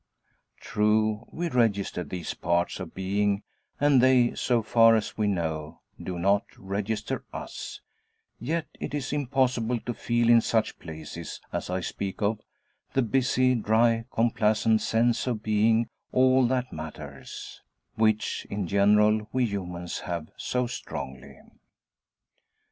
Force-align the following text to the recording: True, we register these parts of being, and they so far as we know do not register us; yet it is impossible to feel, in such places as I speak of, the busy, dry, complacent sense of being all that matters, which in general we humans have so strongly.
True, 0.59 1.27
we 1.31 1.47
register 1.49 2.03
these 2.03 2.33
parts 2.33 2.79
of 2.79 2.95
being, 2.95 3.43
and 3.79 4.01
they 4.01 4.33
so 4.33 4.63
far 4.63 4.95
as 4.95 5.15
we 5.15 5.27
know 5.27 5.81
do 6.01 6.17
not 6.17 6.43
register 6.57 7.23
us; 7.31 7.81
yet 8.39 8.65
it 8.79 8.95
is 8.95 9.13
impossible 9.13 9.79
to 9.81 9.93
feel, 9.93 10.27
in 10.27 10.41
such 10.41 10.79
places 10.79 11.39
as 11.53 11.69
I 11.69 11.81
speak 11.81 12.19
of, 12.23 12.41
the 12.93 13.03
busy, 13.03 13.53
dry, 13.53 14.05
complacent 14.11 14.81
sense 14.81 15.27
of 15.27 15.43
being 15.43 15.87
all 16.11 16.47
that 16.47 16.73
matters, 16.73 17.61
which 17.93 18.47
in 18.49 18.67
general 18.67 19.29
we 19.31 19.45
humans 19.45 19.99
have 19.99 20.31
so 20.35 20.65
strongly. 20.65 21.37